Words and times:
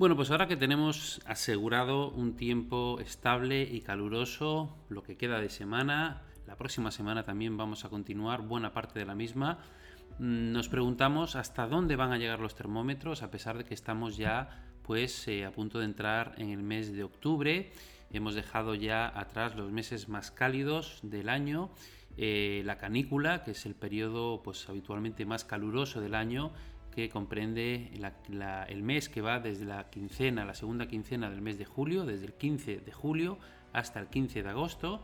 Bueno, 0.00 0.16
pues 0.16 0.30
ahora 0.30 0.48
que 0.48 0.56
tenemos 0.56 1.20
asegurado 1.26 2.08
un 2.08 2.34
tiempo 2.34 2.98
estable 3.00 3.64
y 3.64 3.82
caluroso, 3.82 4.74
lo 4.88 5.02
que 5.02 5.18
queda 5.18 5.40
de 5.40 5.50
semana, 5.50 6.22
la 6.46 6.56
próxima 6.56 6.90
semana 6.90 7.22
también 7.22 7.58
vamos 7.58 7.84
a 7.84 7.90
continuar 7.90 8.40
buena 8.40 8.72
parte 8.72 8.98
de 8.98 9.04
la 9.04 9.14
misma, 9.14 9.58
mm, 10.18 10.52
nos 10.52 10.70
preguntamos 10.70 11.36
hasta 11.36 11.66
dónde 11.66 11.96
van 11.96 12.12
a 12.12 12.16
llegar 12.16 12.40
los 12.40 12.54
termómetros 12.54 13.22
a 13.22 13.30
pesar 13.30 13.58
de 13.58 13.66
que 13.66 13.74
estamos 13.74 14.16
ya 14.16 14.64
pues 14.84 15.28
eh, 15.28 15.44
a 15.44 15.52
punto 15.52 15.80
de 15.80 15.84
entrar 15.84 16.32
en 16.38 16.48
el 16.48 16.62
mes 16.62 16.94
de 16.94 17.04
octubre. 17.04 17.70
Hemos 18.10 18.34
dejado 18.34 18.74
ya 18.74 19.06
atrás 19.06 19.54
los 19.54 19.70
meses 19.70 20.08
más 20.08 20.30
cálidos 20.30 21.00
del 21.02 21.28
año, 21.28 21.68
eh, 22.22 22.60
la 22.66 22.76
canícula, 22.76 23.42
que 23.44 23.52
es 23.52 23.64
el 23.64 23.74
periodo 23.74 24.42
pues 24.42 24.68
habitualmente 24.68 25.24
más 25.24 25.46
caluroso 25.46 26.02
del 26.02 26.14
año, 26.14 26.52
que 26.94 27.08
comprende 27.08 27.90
el 28.68 28.82
mes 28.82 29.08
que 29.08 29.22
va 29.22 29.40
desde 29.40 29.64
la 29.64 29.88
quincena, 29.88 30.44
la 30.44 30.52
segunda 30.52 30.86
quincena 30.86 31.30
del 31.30 31.40
mes 31.40 31.56
de 31.56 31.64
julio, 31.64 32.04
desde 32.04 32.26
el 32.26 32.34
15 32.34 32.80
de 32.80 32.92
julio 32.92 33.38
hasta 33.72 34.00
el 34.00 34.08
15 34.08 34.42
de 34.42 34.48
agosto. 34.50 35.00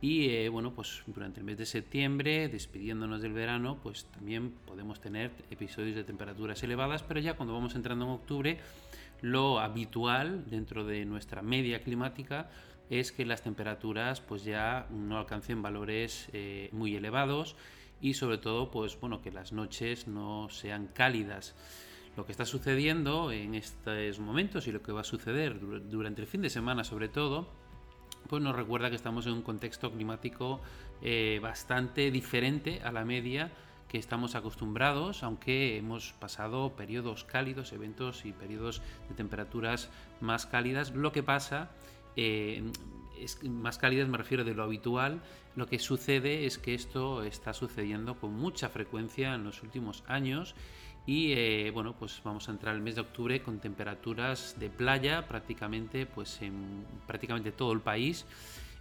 Y 0.00 0.30
eh, 0.30 0.48
bueno, 0.48 0.74
pues 0.74 1.04
durante 1.06 1.38
el 1.38 1.46
mes 1.46 1.56
de 1.56 1.66
septiembre, 1.66 2.48
despidiéndonos 2.48 3.22
del 3.22 3.32
verano, 3.32 3.78
pues 3.80 4.06
también 4.06 4.50
podemos 4.66 5.00
tener 5.00 5.30
episodios 5.52 5.94
de 5.94 6.02
temperaturas 6.02 6.60
elevadas, 6.64 7.04
pero 7.04 7.20
ya 7.20 7.34
cuando 7.34 7.54
vamos 7.54 7.76
entrando 7.76 8.06
en 8.06 8.10
octubre, 8.10 8.58
lo 9.20 9.60
habitual 9.60 10.50
dentro 10.50 10.84
de 10.84 11.04
nuestra 11.04 11.42
media 11.42 11.80
climática 11.84 12.50
es 12.90 13.12
que 13.12 13.26
las 13.26 13.42
temperaturas 13.42 14.20
pues 14.20 14.44
ya 14.44 14.86
no 14.90 15.18
alcancen 15.18 15.62
valores 15.62 16.28
eh, 16.32 16.68
muy 16.72 16.94
elevados 16.94 17.56
y 18.00 18.14
sobre 18.14 18.38
todo 18.38 18.70
pues 18.70 18.98
bueno 19.00 19.20
que 19.22 19.32
las 19.32 19.52
noches 19.52 20.06
no 20.06 20.48
sean 20.50 20.88
cálidas. 20.88 21.54
Lo 22.16 22.24
que 22.24 22.32
está 22.32 22.46
sucediendo 22.46 23.30
en 23.30 23.54
estos 23.54 24.18
momentos 24.18 24.66
y 24.66 24.72
lo 24.72 24.82
que 24.82 24.92
va 24.92 25.02
a 25.02 25.04
suceder 25.04 25.60
durante 25.90 26.22
el 26.22 26.26
fin 26.26 26.40
de 26.40 26.48
semana 26.48 26.82
sobre 26.82 27.08
todo, 27.08 27.48
pues 28.28 28.42
nos 28.42 28.56
recuerda 28.56 28.88
que 28.88 28.96
estamos 28.96 29.26
en 29.26 29.34
un 29.34 29.42
contexto 29.42 29.92
climático 29.92 30.60
eh, 31.02 31.38
bastante 31.42 32.10
diferente 32.10 32.80
a 32.82 32.90
la 32.90 33.04
media 33.04 33.52
que 33.88 33.98
estamos 33.98 34.34
acostumbrados, 34.34 35.22
aunque 35.22 35.76
hemos 35.76 36.12
pasado 36.14 36.74
periodos 36.74 37.24
cálidos, 37.24 37.72
eventos 37.72 38.24
y 38.24 38.32
periodos 38.32 38.82
de 39.08 39.14
temperaturas 39.14 39.90
más 40.20 40.46
cálidas. 40.46 40.92
Lo 40.92 41.12
que 41.12 41.22
pasa 41.22 41.70
eh, 42.16 42.62
más 43.44 43.78
cálidas 43.78 44.08
me 44.08 44.18
refiero 44.18 44.44
de 44.44 44.54
lo 44.54 44.62
habitual, 44.62 45.22
lo 45.54 45.66
que 45.66 45.78
sucede 45.78 46.46
es 46.46 46.58
que 46.58 46.74
esto 46.74 47.22
está 47.22 47.52
sucediendo 47.52 48.18
con 48.18 48.34
mucha 48.34 48.68
frecuencia 48.68 49.34
en 49.34 49.44
los 49.44 49.62
últimos 49.62 50.04
años 50.06 50.54
y 51.06 51.32
eh, 51.32 51.70
bueno 51.72 51.94
pues 51.98 52.20
vamos 52.24 52.48
a 52.48 52.52
entrar 52.52 52.74
el 52.74 52.82
mes 52.82 52.96
de 52.96 53.02
octubre 53.02 53.40
con 53.42 53.60
temperaturas 53.60 54.56
de 54.58 54.68
playa 54.70 55.26
prácticamente 55.28 56.04
pues 56.04 56.42
en 56.42 56.84
prácticamente 57.06 57.52
todo 57.52 57.72
el 57.72 57.80
país 57.80 58.26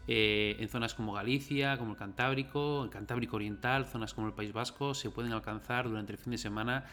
eh, 0.08 0.55
en 0.59 0.70
zonas 0.70 0.94
como 0.94 1.14
Galicia, 1.14 1.77
como 1.77 1.92
el 1.92 1.97
Cantábrico, 1.97 2.83
el 2.83 2.89
Cantábrico 2.89 3.38
Oriental, 3.38 3.86
zonas 3.86 4.14
como 4.14 4.27
el 4.27 4.33
País 4.33 4.53
Vasco, 4.53 4.94
se 4.94 5.09
pueden 5.09 5.31
alcanzar 5.31 5.89
durante 5.89 6.11
el 6.11 6.20
fin 6.20 6.31
de 6.31 6.38
semana 6.38 6.86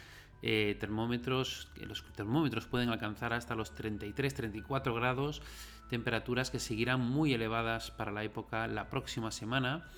termómetros, 0.81 1.69
los 1.87 2.03
termómetros 2.17 2.67
pueden 2.67 2.89
alcanzar 2.89 3.33
hasta 3.33 3.55
los 3.55 3.77
33-34 3.77 4.93
grados, 4.93 5.41
temperaturas 5.89 6.51
que 6.51 6.59
seguirán 6.59 7.01
muy 7.01 7.33
elevadas 7.35 7.91
para 7.91 8.13
la 8.13 8.25
época 8.25 8.67
la 8.67 8.89
próxima 8.89 9.31
semana. 9.31 9.89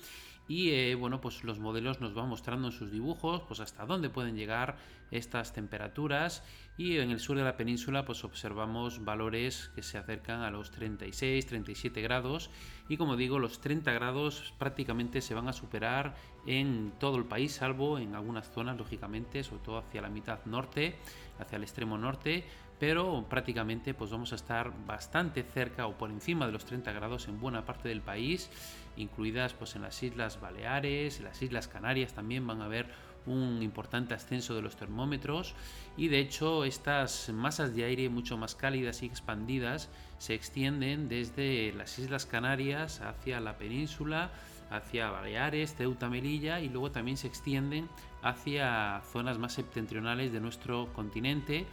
Y 0.47 0.69
eh, 0.71 0.95
bueno 0.95 1.21
pues 1.21 1.43
los 1.43 1.57
modelos 1.57 2.01
nos 2.01 2.13
van 2.13 2.29
mostrando 2.29 2.67
en 2.67 2.73
sus 2.73 2.91
dibujos 2.91 3.41
pues 3.47 3.59
hasta 3.59 3.85
dónde 3.85 4.09
pueden 4.09 4.35
llegar 4.35 4.77
estas 5.11 5.53
temperaturas. 5.53 6.43
Y 6.77 6.97
en 6.97 7.09
el 7.09 7.19
sur 7.19 7.37
de 7.37 7.43
la 7.43 7.57
península 7.57 8.05
pues 8.05 8.23
observamos 8.23 9.03
valores 9.03 9.71
que 9.73 9.81
se 9.81 9.97
acercan 9.97 10.41
a 10.41 10.51
los 10.51 10.71
36 10.71 11.45
37 11.47 12.01
grados. 12.01 12.51
Y 12.89 12.97
como 12.97 13.15
digo 13.15 13.39
los 13.39 13.59
30 13.59 13.91
grados 13.93 14.53
prácticamente 14.59 15.21
se 15.21 15.33
van 15.33 15.47
a 15.47 15.53
superar 15.53 16.15
en 16.45 16.93
todo 16.99 17.17
el 17.17 17.25
país 17.25 17.53
salvo 17.53 17.97
en 17.97 18.13
algunas 18.13 18.51
zonas 18.51 18.77
lógicamente 18.77 19.43
sobre 19.43 19.63
todo 19.63 19.77
hacia 19.79 20.01
la 20.01 20.09
mitad 20.09 20.45
norte 20.45 20.95
hacia 21.39 21.55
el 21.55 21.63
extremo 21.63 21.97
norte 21.97 22.45
pero 22.79 23.25
prácticamente 23.29 23.93
pues 23.93 24.11
vamos 24.11 24.31
a 24.31 24.35
estar 24.35 24.71
bastante 24.85 25.43
cerca 25.43 25.87
o 25.87 25.97
por 25.97 26.09
encima 26.09 26.45
de 26.45 26.51
los 26.51 26.65
30 26.65 26.91
grados 26.91 27.27
en 27.27 27.39
buena 27.39 27.65
parte 27.65 27.89
del 27.89 28.01
país, 28.01 28.49
incluidas 28.97 29.53
pues 29.53 29.75
en 29.75 29.83
las 29.83 30.01
Islas 30.03 30.39
Baleares, 30.39 31.19
en 31.19 31.25
las 31.25 31.41
Islas 31.41 31.67
Canarias 31.67 32.13
también 32.13 32.45
van 32.45 32.61
a 32.61 32.65
haber 32.65 32.87
un 33.25 33.63
importante 33.63 34.13
ascenso 34.13 34.55
de 34.55 34.61
los 34.61 34.75
termómetros 34.75 35.55
y 35.97 36.09
de 36.09 36.19
hecho 36.19 36.63
estas 36.63 37.29
masas 37.29 37.75
de 37.75 37.85
aire 37.85 38.09
mucho 38.09 38.37
más 38.37 38.55
cálidas 38.55 39.01
y 39.01 39.07
expandidas 39.07 39.89
se 40.19 40.35
extienden 40.35 41.09
desde 41.09 41.73
las 41.73 41.97
Islas 41.97 42.25
Canarias 42.25 43.01
hacia 43.01 43.39
la 43.39 43.57
península, 43.57 44.31
hacia 44.69 45.09
Baleares, 45.09 45.75
Ceuta, 45.75 46.09
Melilla 46.09 46.59
y 46.59 46.69
luego 46.69 46.91
también 46.91 47.17
se 47.17 47.27
extienden 47.27 47.89
hacia 48.21 49.01
zonas 49.11 49.37
más 49.37 49.53
septentrionales 49.53 50.31
de 50.31 50.39
nuestro 50.39 50.91
continente 50.93 51.65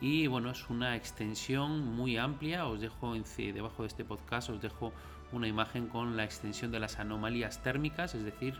y 0.00 0.26
bueno, 0.26 0.50
es 0.50 0.68
una 0.68 0.96
extensión 0.96 1.94
muy 1.94 2.16
amplia. 2.16 2.66
Os 2.66 2.80
dejo 2.80 3.14
en, 3.14 3.24
debajo 3.54 3.82
de 3.82 3.88
este 3.88 4.04
podcast, 4.04 4.50
os 4.50 4.60
dejo 4.60 4.92
una 5.32 5.48
imagen 5.48 5.88
con 5.88 6.16
la 6.16 6.24
extensión 6.24 6.70
de 6.70 6.80
las 6.80 6.98
anomalías 6.98 7.62
térmicas, 7.62 8.14
es 8.14 8.24
decir, 8.24 8.54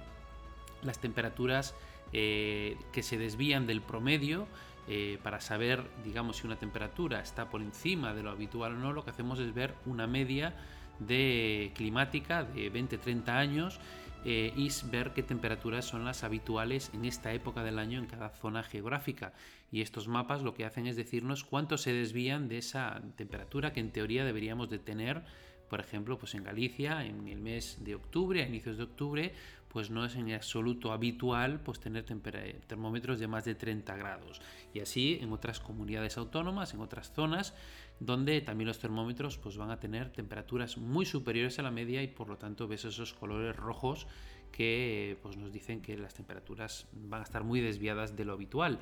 las 0.82 0.98
temperaturas 0.98 1.74
eh, 2.12 2.76
que 2.92 3.02
se 3.02 3.18
desvían 3.18 3.66
del 3.66 3.82
promedio. 3.82 4.46
Eh, 4.88 5.18
para 5.24 5.40
saber, 5.40 5.82
digamos, 6.04 6.36
si 6.36 6.46
una 6.46 6.56
temperatura 6.56 7.20
está 7.20 7.50
por 7.50 7.60
encima 7.60 8.14
de 8.14 8.22
lo 8.22 8.30
habitual 8.30 8.74
o 8.74 8.78
no, 8.78 8.92
lo 8.92 9.04
que 9.04 9.10
hacemos 9.10 9.40
es 9.40 9.52
ver 9.52 9.74
una 9.84 10.06
media 10.06 10.54
de 11.00 11.72
climática 11.74 12.44
de 12.44 12.72
20-30 12.72 13.28
años 13.30 13.80
eh, 14.28 14.52
y 14.56 14.68
ver 14.90 15.12
qué 15.12 15.22
temperaturas 15.22 15.84
son 15.84 16.04
las 16.04 16.24
habituales 16.24 16.90
en 16.92 17.04
esta 17.04 17.32
época 17.32 17.62
del 17.62 17.78
año 17.78 18.00
en 18.00 18.06
cada 18.06 18.30
zona 18.30 18.64
geográfica. 18.64 19.32
Y 19.70 19.82
estos 19.82 20.08
mapas 20.08 20.42
lo 20.42 20.52
que 20.52 20.64
hacen 20.64 20.88
es 20.88 20.96
decirnos 20.96 21.44
cuánto 21.44 21.78
se 21.78 21.92
desvían 21.92 22.48
de 22.48 22.58
esa 22.58 23.00
temperatura 23.14 23.72
que 23.72 23.78
en 23.78 23.92
teoría 23.92 24.24
deberíamos 24.24 24.68
de 24.68 24.80
tener 24.80 25.22
por 25.68 25.80
ejemplo, 25.80 26.18
pues 26.18 26.34
en 26.34 26.44
Galicia, 26.44 27.04
en 27.04 27.28
el 27.28 27.40
mes 27.40 27.78
de 27.80 27.94
octubre, 27.94 28.42
a 28.42 28.46
inicios 28.46 28.76
de 28.76 28.84
octubre, 28.84 29.34
pues 29.68 29.90
no 29.90 30.04
es 30.04 30.16
en 30.16 30.32
absoluto 30.32 30.92
habitual 30.92 31.60
pues 31.60 31.80
tener 31.80 32.04
termómetros 32.04 33.18
de 33.18 33.28
más 33.28 33.44
de 33.44 33.54
30 33.54 33.94
grados. 33.96 34.40
Y 34.72 34.80
así 34.80 35.18
en 35.20 35.32
otras 35.32 35.60
comunidades 35.60 36.16
autónomas, 36.16 36.72
en 36.72 36.80
otras 36.80 37.12
zonas, 37.12 37.52
donde 38.00 38.40
también 38.40 38.68
los 38.68 38.78
termómetros 38.78 39.38
pues 39.38 39.56
van 39.56 39.70
a 39.70 39.78
tener 39.78 40.10
temperaturas 40.10 40.78
muy 40.78 41.04
superiores 41.04 41.58
a 41.58 41.62
la 41.62 41.70
media 41.70 42.02
y 42.02 42.08
por 42.08 42.28
lo 42.28 42.36
tanto 42.36 42.68
ves 42.68 42.84
esos 42.84 43.12
colores 43.12 43.56
rojos 43.56 44.06
que 44.56 45.18
pues 45.22 45.36
nos 45.36 45.52
dicen 45.52 45.82
que 45.82 45.98
las 45.98 46.14
temperaturas 46.14 46.86
van 46.92 47.20
a 47.20 47.24
estar 47.24 47.44
muy 47.44 47.60
desviadas 47.60 48.16
de 48.16 48.24
lo 48.24 48.32
habitual. 48.32 48.78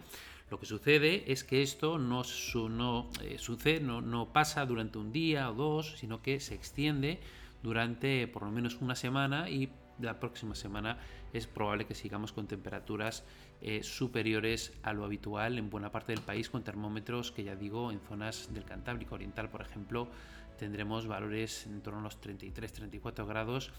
Lo 0.50 0.60
que 0.60 0.66
sucede 0.66 1.32
es 1.32 1.42
que 1.42 1.62
esto 1.62 1.98
no, 1.98 2.22
eh, 2.22 3.38
sucede, 3.38 3.80
no, 3.80 4.00
no 4.00 4.32
pasa 4.32 4.66
durante 4.66 4.98
un 4.98 5.10
día 5.10 5.50
o 5.50 5.54
dos, 5.54 5.96
sino 5.98 6.22
que 6.22 6.38
se 6.38 6.54
extiende 6.54 7.18
durante 7.62 8.28
por 8.28 8.44
lo 8.44 8.52
menos 8.52 8.80
una 8.80 8.94
semana 8.94 9.50
y 9.50 9.68
la 9.98 10.20
próxima 10.20 10.54
semana 10.54 10.98
es 11.32 11.46
probable 11.46 11.86
que 11.86 11.94
sigamos 11.94 12.32
con 12.32 12.46
temperaturas 12.46 13.24
eh, 13.60 13.82
superiores 13.82 14.72
a 14.82 14.92
lo 14.92 15.04
habitual 15.04 15.58
en 15.58 15.70
buena 15.70 15.91
parte 15.91 16.12
del 16.12 16.22
país 16.22 16.50
con 16.50 16.62
termómetros 16.62 17.32
que 17.32 17.44
ya 17.44 17.56
digo 17.56 17.91
en 17.91 18.00
zonas 18.00 18.52
del 18.52 18.64
Cantábrico 18.64 19.14
Oriental 19.14 19.48
por 19.50 19.62
ejemplo 19.62 20.08
tendremos 20.56 21.06
valores 21.06 21.66
en 21.66 21.81
torno 21.81 22.00
a 22.00 22.03
los 22.03 22.20
33-34 22.20 23.26
grados 23.26 23.72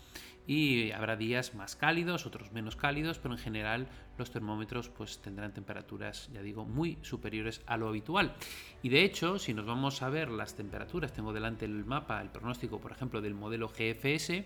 y 0.47 0.91
habrá 0.91 1.15
días 1.15 1.55
más 1.55 1.75
cálidos 1.75 2.25
otros 2.25 2.51
menos 2.51 2.75
cálidos 2.75 3.19
pero 3.19 3.33
en 3.33 3.39
general 3.39 3.87
los 4.17 4.31
termómetros 4.31 4.89
pues 4.89 5.19
tendrán 5.19 5.53
temperaturas 5.53 6.29
ya 6.33 6.41
digo 6.41 6.65
muy 6.65 6.97
superiores 7.01 7.61
a 7.65 7.77
lo 7.77 7.87
habitual 7.87 8.35
y 8.83 8.89
de 8.89 9.03
hecho 9.03 9.39
si 9.39 9.53
nos 9.53 9.65
vamos 9.65 10.01
a 10.01 10.09
ver 10.09 10.29
las 10.29 10.55
temperaturas 10.55 11.13
tengo 11.13 11.33
delante 11.33 11.65
el 11.65 11.85
mapa 11.85 12.21
el 12.21 12.29
pronóstico 12.29 12.79
por 12.79 12.91
ejemplo 12.91 13.21
del 13.21 13.33
modelo 13.33 13.69
GFS 13.69 14.45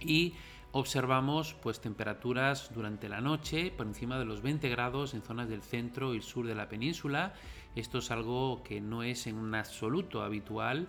y 0.00 0.34
observamos 0.72 1.54
pues 1.54 1.80
temperaturas 1.80 2.70
durante 2.74 3.08
la 3.08 3.20
noche 3.20 3.72
por 3.76 3.86
encima 3.86 4.18
de 4.18 4.24
los 4.24 4.42
20 4.42 4.68
grados 4.68 5.14
en 5.14 5.22
zonas 5.22 5.48
del 5.48 5.62
centro 5.62 6.14
y 6.14 6.18
el 6.18 6.22
sur 6.22 6.46
de 6.46 6.54
la 6.54 6.68
península. 6.68 7.34
Esto 7.74 7.98
es 7.98 8.10
algo 8.10 8.62
que 8.62 8.80
no 8.80 9.02
es 9.02 9.26
en 9.26 9.36
un 9.36 9.54
absoluto 9.54 10.22
habitual 10.22 10.88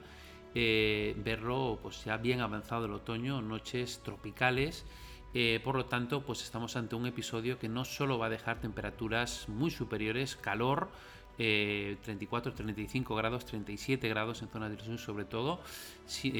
eh, 0.54 1.16
verlo 1.18 1.80
pues 1.82 2.04
ya 2.04 2.18
bien 2.18 2.42
avanzado 2.42 2.86
el 2.86 2.94
otoño, 2.94 3.42
noches 3.42 4.02
tropicales. 4.04 4.86
Eh, 5.34 5.62
por 5.64 5.76
lo 5.76 5.86
tanto, 5.86 6.24
pues 6.26 6.44
estamos 6.44 6.76
ante 6.76 6.96
un 6.96 7.06
episodio 7.06 7.58
que 7.58 7.70
no 7.70 7.86
solo 7.86 8.18
va 8.18 8.26
a 8.26 8.30
dejar 8.30 8.60
temperaturas 8.60 9.48
muy 9.48 9.72
superiores, 9.72 10.36
calor, 10.36 10.90
34, 11.38 12.52
eh, 12.52 12.56
35 12.56 13.16
grados, 13.16 13.46
37 13.46 14.08
grados 14.10 14.42
en 14.42 14.50
zonas 14.50 14.70
del 14.70 14.82
sur 14.82 15.00
sobre 15.00 15.26
todo, 15.26 15.62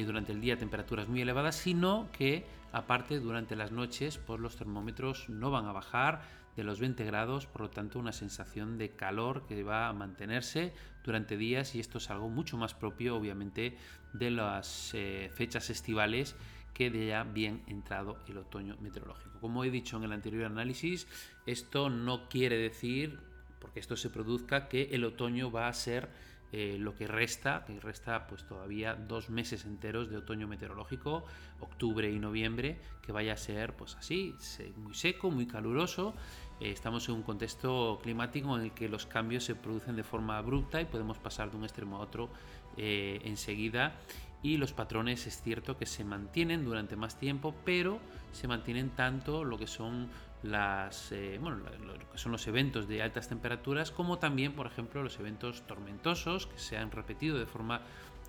durante 0.06 0.34
el 0.34 0.42
día 0.42 0.58
temperaturas 0.58 1.08
muy 1.08 1.22
elevadas, 1.22 1.56
sino 1.56 2.10
que 2.12 2.46
aparte 2.74 3.20
durante 3.20 3.56
las 3.56 3.72
noches 3.72 4.18
pues 4.18 4.40
los 4.40 4.58
termómetros 4.58 5.30
no 5.30 5.50
van 5.50 5.66
a 5.66 5.72
bajar, 5.72 6.22
de 6.56 6.64
los 6.64 6.80
20 6.80 7.04
grados, 7.06 7.46
por 7.46 7.62
lo 7.62 7.70
tanto 7.70 8.00
una 8.00 8.12
sensación 8.12 8.78
de 8.78 8.90
calor 8.90 9.46
que 9.48 9.64
va 9.64 9.88
a 9.88 9.94
mantenerse 9.94 10.74
durante 11.04 11.38
días 11.38 11.76
y 11.76 11.80
esto 11.80 11.98
es 11.98 12.10
algo 12.10 12.30
mucho 12.30 12.58
más 12.58 12.74
propio 12.74 13.16
obviamente 13.16 13.78
de 14.14 14.32
las 14.32 14.92
eh, 14.94 15.32
fechas 15.34 15.70
estivales 15.70 16.36
que 16.74 16.90
de 16.90 17.08
ya 17.08 17.24
bien 17.24 17.64
entrado 17.68 18.18
el 18.28 18.38
otoño 18.38 18.78
meteorológico. 18.82 19.40
Como 19.40 19.64
he 19.64 19.72
dicho 19.72 19.98
en 19.98 20.04
el 20.04 20.14
anterior 20.14 20.46
análisis, 20.46 21.08
esto 21.46 21.90
no 21.90 22.30
quiere 22.30 22.58
decir, 22.58 23.20
porque 23.60 23.80
esto 23.80 23.96
se 23.96 24.10
produzca, 24.10 24.68
que 24.68 24.90
el 24.92 25.04
otoño 25.04 25.52
va 25.52 25.68
a 25.68 25.74
ser 25.74 26.10
eh, 26.54 26.78
lo 26.78 26.94
que 26.94 27.08
resta, 27.08 27.64
que 27.66 27.80
resta 27.80 28.28
pues 28.28 28.46
todavía 28.46 28.96
dos 28.96 29.30
meses 29.30 29.64
enteros 29.66 30.10
de 30.10 30.18
otoño 30.18 30.48
meteorológico, 30.48 31.24
octubre 31.62 32.12
y 32.12 32.20
noviembre, 32.20 32.78
que 33.02 33.12
vaya 33.12 33.34
a 33.34 33.38
ser 33.38 33.74
pues 33.74 33.96
así, 33.96 34.36
muy 34.76 34.94
seco, 34.94 35.32
muy 35.32 35.48
caluroso. 35.48 36.14
Eh, 36.60 36.72
estamos 36.72 37.08
en 37.08 37.16
un 37.16 37.24
contexto 37.24 38.00
climático 38.04 38.58
en 38.58 38.66
el 38.66 38.72
que 38.72 38.90
los 38.90 39.06
cambios 39.06 39.46
se 39.46 39.56
producen 39.56 39.96
de 39.96 40.04
forma 40.04 40.38
abrupta 40.38 40.82
y 40.82 40.86
podemos 40.86 41.18
pasar 41.18 41.52
de 41.52 41.58
un 41.58 41.64
extremo 41.64 41.98
a 41.98 42.00
otro 42.02 42.30
eh, 42.78 43.22
enseguida. 43.24 43.96
Y 44.44 44.58
los 44.58 44.74
patrones 44.74 45.28
es 45.28 45.42
cierto 45.42 45.78
que 45.78 45.86
se 45.86 46.04
mantienen 46.04 46.66
durante 46.66 46.96
más 46.96 47.18
tiempo, 47.18 47.56
pero 47.64 48.00
se 48.32 48.48
mantienen 48.48 48.90
tanto 48.90 49.44
lo 49.44 49.58
que 49.58 49.68
son 49.68 50.10
las, 50.44 51.12
eh, 51.12 51.40
que 52.12 52.18
son 52.18 52.32
los 52.32 52.48
eventos 52.48 52.88
de 52.88 53.02
altas 53.02 53.28
temperaturas, 53.28 53.92
como 53.92 54.18
también, 54.20 54.54
por 54.54 54.68
ejemplo, 54.68 55.04
los 55.04 55.20
eventos 55.20 55.62
tormentosos 55.68 56.48
que 56.48 56.58
se 56.58 56.78
han 56.78 56.92
repetido 56.92 57.38
de 57.38 57.46
forma 57.46 57.82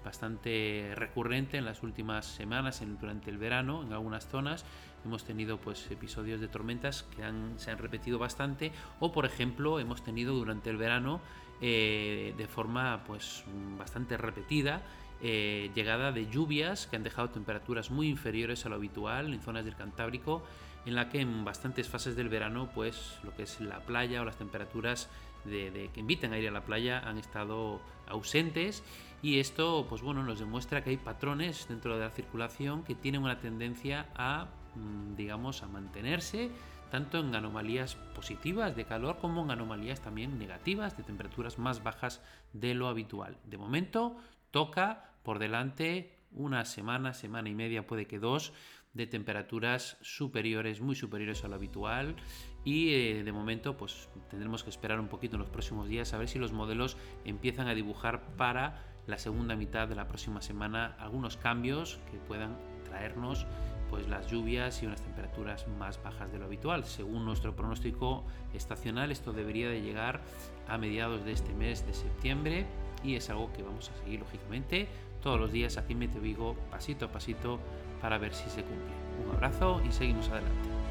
bastante 0.05 0.93
recurrente 0.97 1.59
en 1.59 1.65
las 1.65 1.83
últimas 1.83 2.27
semanas 2.27 2.83
en, 2.83 2.99
durante 2.99 3.31
el 3.31 3.39
verano 3.39 3.83
en 3.83 3.93
algunas 3.93 4.27
zonas. 4.27 4.65
Hemos 5.05 5.25
tenido 5.25 5.59
pues 5.59 5.91
episodios 5.91 6.41
de 6.41 6.49
tormentas 6.49 7.05
que 7.05 7.23
se 7.57 7.71
han 7.71 7.79
repetido 7.79 8.19
bastante 8.19 8.73
o 9.01 9.13
por 9.13 9.27
ejemplo 9.27 9.81
hemos 9.81 10.05
tenido 10.05 10.35
durante 10.35 10.71
el 10.71 10.77
verano 10.77 11.21
eh, 11.61 12.35
de 12.37 12.47
forma 12.47 13.03
pues 13.05 13.45
bastante 13.79 14.17
repetida 14.17 14.83
eh, 15.21 15.71
llegada 15.75 16.11
de 16.11 16.29
lluvias 16.29 16.87
que 16.87 16.97
han 16.97 17.05
dejado 17.05 17.31
temperaturas 17.31 17.91
muy 17.91 18.09
inferiores 18.09 18.67
a 18.67 18.69
lo 18.69 18.75
habitual 18.77 19.33
en 19.33 19.41
zonas 19.41 19.65
del 19.65 19.77
Cantábrico 19.77 20.43
en 20.85 20.95
la 20.95 21.09
que 21.09 21.21
en 21.21 21.45
bastantes 21.45 21.89
fases 21.89 22.17
del 22.17 22.29
verano, 22.29 22.71
pues 22.75 23.19
lo 23.23 23.35
que 23.35 23.45
es 23.45 23.61
la 23.61 23.81
playa 23.81 24.23
o 24.23 24.25
las 24.25 24.37
temperaturas 24.37 25.09
de, 25.45 25.91
que 25.93 26.01
invitan 26.01 26.33
a 26.33 26.39
ir 26.39 26.49
a 26.49 26.53
la 26.53 26.65
playa 26.65 27.01
han 27.01 27.19
estado 27.19 27.81
ausentes 28.07 28.83
y 29.23 29.39
esto, 29.39 29.87
pues 29.89 30.03
bueno, 30.03 30.23
nos 30.23 30.41
demuestra 30.41 30.83
que 30.83 30.91
hay 30.91 30.97
patrones 30.97 31.69
dentro 31.69 31.97
de 31.97 32.05
la 32.05 32.11
circulación 32.11 32.83
que 32.83 32.95
tienen 32.95 33.23
una 33.23 33.39
tendencia 33.39 34.09
a, 34.15 34.49
mm, 34.75 35.17
digamos, 35.17 35.63
a 35.63 35.69
mantenerse 35.69 36.51
tanto 36.91 37.21
en 37.21 37.35
anomalías 37.35 37.95
positivas 38.15 38.77
de 38.77 38.85
calor 38.85 39.17
como 39.19 39.43
en 39.43 39.51
anomalías 39.51 40.03
también 40.03 40.39
negativas 40.39 40.97
de 40.97 41.03
temperaturas 41.03 41.59
más 41.59 41.83
bajas 41.83 42.21
de 42.53 42.75
lo 42.75 42.89
habitual. 42.89 43.39
De 43.45 43.57
momento 43.57 44.17
toca 44.51 45.13
por 45.23 45.39
delante 45.39 46.19
una 46.33 46.65
semana, 46.65 47.15
semana 47.15 47.49
y 47.49 47.55
media, 47.55 47.87
puede 47.87 48.07
que 48.07 48.19
dos, 48.19 48.53
de 48.95 49.07
temperaturas 49.07 49.97
superiores, 50.03 50.81
muy 50.81 50.95
superiores 50.95 51.45
a 51.45 51.49
lo 51.49 51.55
habitual 51.55 52.17
y 52.65 52.95
eh, 52.95 53.23
de 53.25 53.33
momento 53.33 53.77
pues 53.77 54.09
tendremos 54.29 54.63
que 54.63 54.71
esperar 54.71 55.01
un 55.01 55.09
poquito 55.09 55.37
en 55.37 55.41
los 55.41 55.51
próximos 55.51 55.89
días 55.89 56.13
a 56.13 56.19
ver 56.19 56.29
si 56.29 56.39
los 56.39 56.53
modelos 56.53 56.97
empiezan 57.25 57.69
a 57.69 57.75
dibujar 57.75 58.37
para 58.37 58.85
la 59.07 59.19
segunda 59.19 59.57
mitad 59.57 59.89
de 59.89 59.95
la 59.95 60.07
próxima 60.07 60.43
semana 60.43 60.95
algunos 60.99 61.37
cambios 61.37 61.99
que 62.11 62.19
puedan 62.19 62.57
traernos 62.85 63.47
pues 63.91 64.09
las 64.09 64.31
lluvias 64.31 64.83
y 64.83 64.87
unas 64.87 65.03
temperaturas 65.03 65.69
más 65.69 66.03
bajas 66.03 66.33
de 66.33 66.39
lo 66.39 66.47
habitual. 66.47 66.85
Según 66.85 67.27
nuestro 67.27 67.55
pronóstico 67.55 68.25
estacional, 68.55 69.13
esto 69.13 69.35
debería 69.35 69.69
de 69.69 69.83
llegar 69.83 70.23
a 70.67 70.79
mediados 70.79 71.27
de 71.27 71.33
este 71.33 71.53
mes 71.53 71.87
de 71.87 71.93
septiembre 71.93 72.65
y 73.05 73.17
es 73.17 73.29
algo 73.29 73.53
que 73.53 73.63
vamos 73.63 73.91
a 73.91 73.97
seguir 74.03 74.21
lógicamente 74.21 74.89
todos 75.23 75.41
los 75.41 75.53
días 75.53 75.79
aquí 75.79 75.93
en 75.93 76.01
Mete 76.01 76.19
Vigo, 76.19 76.57
pasito 76.71 77.07
a 77.07 77.09
pasito, 77.09 77.61
para 78.01 78.19
ver 78.19 78.35
si 78.35 78.51
se 78.51 78.63
cumple. 78.63 78.93
Un 79.25 79.35
abrazo 79.35 79.81
y 79.89 79.93
seguimos 79.93 80.29
adelante. 80.29 80.82